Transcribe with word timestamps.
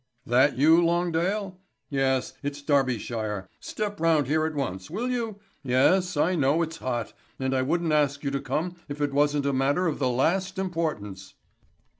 That 0.25 0.57
you, 0.57 0.77
Longdale? 0.81 1.57
Yes, 1.91 2.33
it's 2.41 2.63
Darbyshire. 2.63 3.47
Step 3.59 3.99
round 4.01 4.25
here 4.25 4.47
at 4.47 4.55
once, 4.55 4.89
will 4.89 5.07
you? 5.11 5.39
Yes, 5.61 6.17
I 6.17 6.33
know 6.33 6.63
it's 6.63 6.77
hot, 6.77 7.13
and 7.37 7.53
I 7.53 7.61
wouldn't 7.61 7.93
ask 7.93 8.23
you 8.23 8.31
to 8.31 8.41
come 8.41 8.77
if 8.89 8.99
it 8.99 9.13
wasn't 9.13 9.45
a 9.45 9.53
matter 9.53 9.85
of 9.85 9.99
the 9.99 10.09
last 10.09 10.57
importance." 10.57 11.35